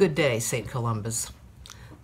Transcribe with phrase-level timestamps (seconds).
[0.00, 0.66] Good day, St.
[0.66, 1.30] Columba's.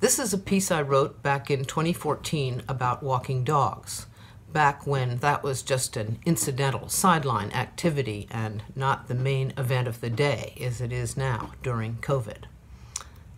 [0.00, 4.04] This is a piece I wrote back in 2014 about walking dogs,
[4.52, 10.02] back when that was just an incidental sideline activity and not the main event of
[10.02, 12.44] the day as it is now during COVID.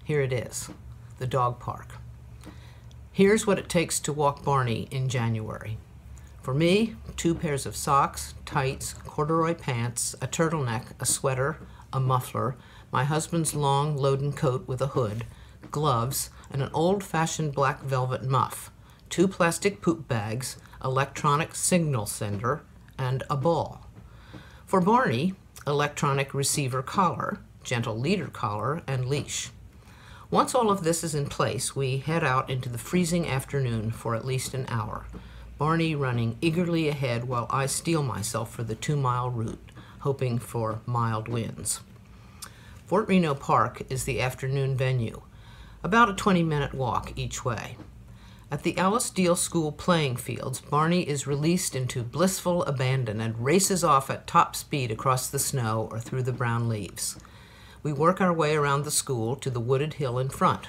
[0.02, 0.68] Here it is
[1.20, 1.92] the dog park.
[3.12, 5.78] Here's what it takes to walk Barney in January.
[6.42, 11.58] For me, two pairs of socks, tights, corduroy pants, a turtleneck, a sweater,
[11.92, 12.56] a muffler,
[12.90, 15.24] my husband's long loden coat with a hood,
[15.70, 18.70] gloves, and an old fashioned black velvet muff,
[19.10, 22.62] two plastic poop bags, electronic signal sender,
[22.98, 23.86] and a ball.
[24.66, 25.34] For Barney,
[25.66, 29.50] electronic receiver collar, gentle leader collar, and leash.
[30.30, 34.14] Once all of this is in place, we head out into the freezing afternoon for
[34.14, 35.06] at least an hour.
[35.56, 40.80] Barney running eagerly ahead while I steel myself for the two mile route, hoping for
[40.86, 41.80] mild winds.
[42.88, 45.20] Fort Reno Park is the afternoon venue,
[45.82, 47.76] about a 20 minute walk each way.
[48.50, 53.84] At the Alice Deal School playing fields, Barney is released into blissful abandon and races
[53.84, 57.18] off at top speed across the snow or through the brown leaves.
[57.82, 60.68] We work our way around the school to the wooded hill in front.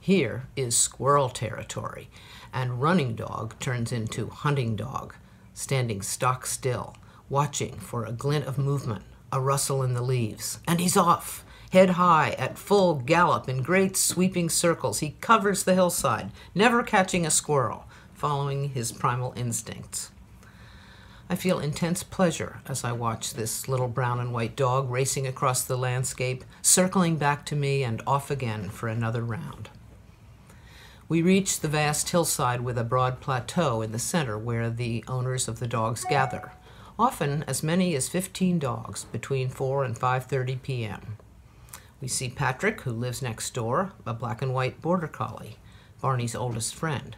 [0.00, 2.10] Here is squirrel territory,
[2.52, 5.14] and running dog turns into hunting dog,
[5.54, 6.96] standing stock still,
[7.28, 11.90] watching for a glint of movement, a rustle in the leaves, and he's off Head
[11.90, 17.30] high, at full gallop, in great sweeping circles, he covers the hillside, never catching a
[17.30, 20.10] squirrel, following his primal instincts.
[21.28, 25.62] I feel intense pleasure as I watch this little brown and white dog racing across
[25.62, 29.70] the landscape, circling back to me and off again for another round.
[31.08, 35.46] We reach the vast hillside with a broad plateau in the center where the owners
[35.46, 36.50] of the dogs gather,
[36.98, 41.16] often as many as 15 dogs between 4 and 5:30 p.m.
[42.00, 45.58] We see Patrick, who lives next door, a black and white border collie,
[46.00, 47.16] Barney's oldest friend.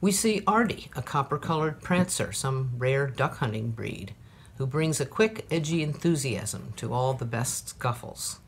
[0.00, 4.14] We see Artie, a copper colored prancer, some rare duck hunting breed,
[4.58, 8.38] who brings a quick, edgy enthusiasm to all the best scuffles.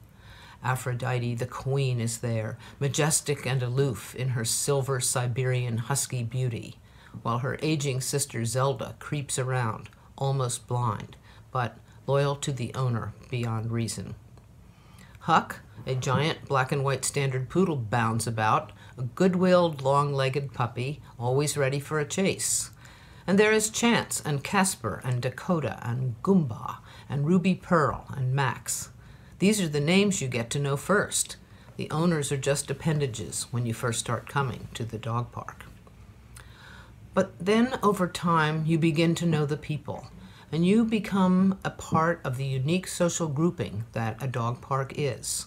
[0.62, 6.78] Aphrodite, the queen, is there, majestic and aloof in her silver Siberian husky beauty,
[7.22, 11.16] while her aging sister Zelda creeps around, almost blind,
[11.52, 11.76] but
[12.06, 14.14] loyal to the owner beyond reason.
[15.20, 20.52] Huck, a giant black and white standard poodle, bounds about, a good willed, long legged
[20.52, 22.70] puppy, always ready for a chase.
[23.26, 26.76] And there is Chance and Casper and Dakota and Goomba
[27.08, 28.90] and Ruby Pearl and Max.
[29.38, 31.36] These are the names you get to know first.
[31.76, 35.64] The owners are just appendages when you first start coming to the dog park.
[37.14, 40.06] But then over time, you begin to know the people
[40.52, 45.46] and you become a part of the unique social grouping that a dog park is.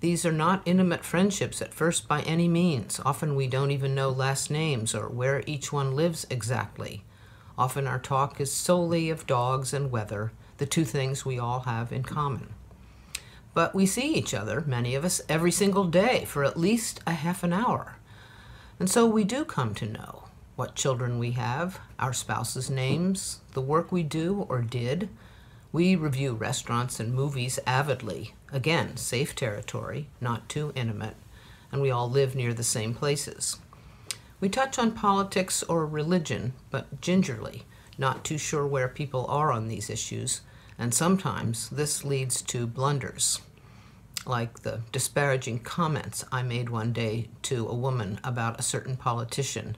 [0.00, 3.00] These are not intimate friendships at first by any means.
[3.04, 7.04] Often we don't even know last names or where each one lives exactly.
[7.58, 11.92] Often our talk is solely of dogs and weather, the two things we all have
[11.92, 12.54] in common.
[13.52, 17.12] But we see each other, many of us, every single day for at least a
[17.12, 17.96] half an hour.
[18.78, 20.24] And so we do come to know
[20.56, 25.10] what children we have, our spouses' names, the work we do or did.
[25.72, 28.34] We review restaurants and movies avidly.
[28.52, 31.14] Again, safe territory, not too intimate,
[31.70, 33.58] and we all live near the same places.
[34.40, 37.66] We touch on politics or religion, but gingerly,
[37.98, 40.40] not too sure where people are on these issues,
[40.76, 43.40] and sometimes this leads to blunders,
[44.26, 49.76] like the disparaging comments I made one day to a woman about a certain politician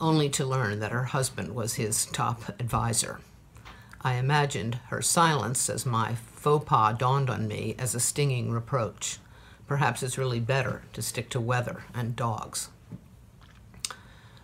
[0.00, 3.20] only to learn that her husband was his top advisor.
[4.06, 9.18] I imagined her silence as my faux pas dawned on me as a stinging reproach.
[9.66, 12.68] Perhaps it's really better to stick to weather and dogs.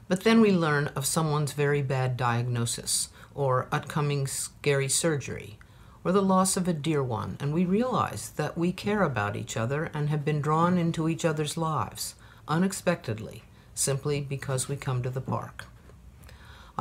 [0.08, 5.60] But then we learn of someone's very bad diagnosis, or upcoming scary surgery,
[6.02, 9.56] or the loss of a dear one, and we realize that we care about each
[9.56, 12.16] other and have been drawn into each other's lives
[12.48, 13.44] unexpectedly
[13.76, 15.66] simply because we come to the park.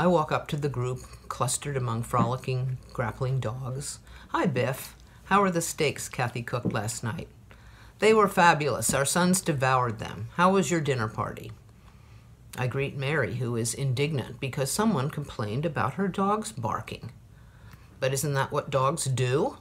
[0.02, 4.00] I walk up to the group, clustered among frolicking, grappling dogs.
[4.30, 4.96] Hi, Biff.
[5.26, 7.28] How are the steaks Kathy cooked last night?
[8.00, 8.96] They were fabulous.
[8.96, 10.30] Our sons devoured them.
[10.38, 11.52] How was your dinner party?
[12.58, 17.12] I greet Mary, who is indignant because someone complained about her dog's barking.
[18.00, 19.60] But isn't that what dogs do?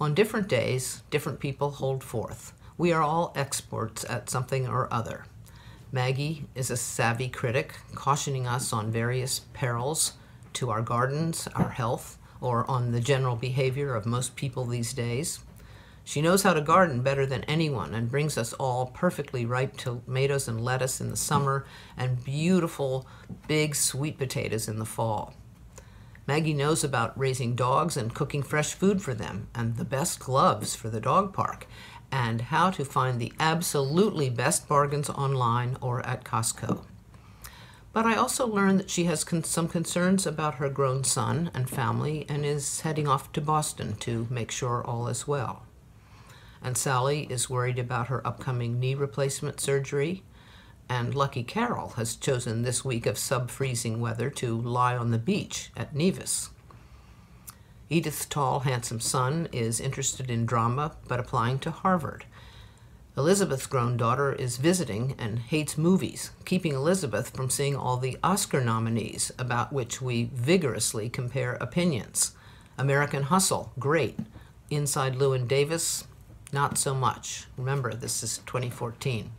[0.00, 2.52] On different days, different people hold forth.
[2.78, 5.24] We are all experts at something or other.
[5.92, 10.14] Maggie is a savvy critic, cautioning us on various perils
[10.54, 15.40] to our gardens, our health, or on the general behavior of most people these days.
[16.02, 20.48] She knows how to garden better than anyone and brings us all perfectly ripe tomatoes
[20.48, 21.66] and lettuce in the summer
[21.96, 23.06] and beautiful
[23.46, 25.34] big sweet potatoes in the fall.
[26.26, 30.74] Maggie knows about raising dogs and cooking fresh food for them and the best gloves
[30.74, 31.66] for the dog park
[32.16, 36.84] and how to find the absolutely best bargains online or at Costco.
[37.92, 41.68] But I also learned that she has con- some concerns about her grown son and
[41.68, 45.66] family and is heading off to Boston to make sure all is well
[46.62, 50.24] and Sally is worried about her upcoming knee replacement surgery.
[50.88, 55.18] And Lucky Carol has chosen this week of sub freezing weather to lie on the
[55.18, 56.50] beach at Nevis.
[57.88, 62.24] Edith's tall, handsome son is interested in drama but applying to Harvard.
[63.16, 68.60] Elizabeth's grown daughter is visiting and hates movies, keeping Elizabeth from seeing all the Oscar
[68.60, 72.32] nominees about which we vigorously compare opinions.
[72.76, 74.18] American Hustle, great.
[74.68, 76.04] Inside Llewyn Davis,
[76.52, 77.46] not so much.
[77.56, 79.30] Remember, this is 2014.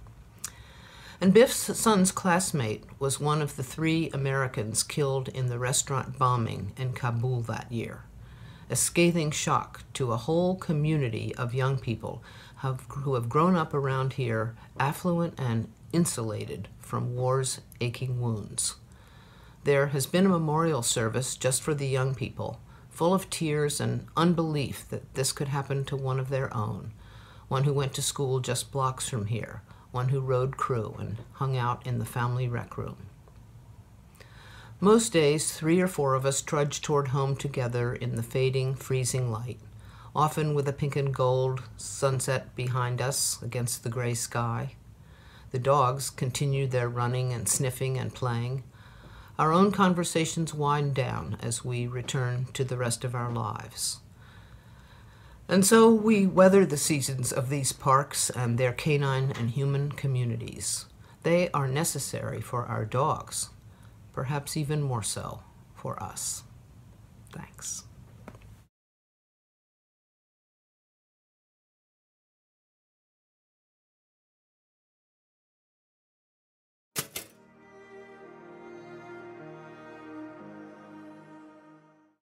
[1.20, 6.72] And Biff's son's classmate was one of the three Americans killed in the restaurant bombing
[6.78, 8.07] in Kabul that year.
[8.70, 12.22] A scathing shock to a whole community of young people
[12.58, 18.76] have, who have grown up around here, affluent and insulated from war's aching wounds.
[19.64, 22.60] There has been a memorial service just for the young people,
[22.90, 26.92] full of tears and unbelief that this could happen to one of their own,
[27.48, 29.62] one who went to school just blocks from here,
[29.92, 32.98] one who rode crew and hung out in the family rec room.
[34.80, 39.32] Most days, three or four of us trudge toward home together in the fading, freezing
[39.32, 39.58] light,
[40.16, 44.76] often with a pink and gold sunset behind us against the gray sky.
[45.50, 48.66] The dogs continue their running and sniffing and playing.
[49.40, 53.98] Our own conversations wind down as we return to the rest of our lives.
[55.50, 60.86] And so we weather the seasons of these parks and their canine and human communities.
[61.24, 63.50] They are necessary for our dogs,
[64.18, 65.44] perhaps even more so
[65.76, 66.42] for us.
[67.32, 67.84] Thanks.